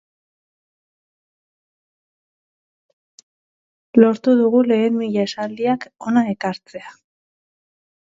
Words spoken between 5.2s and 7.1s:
esaldiak hona ekartzea.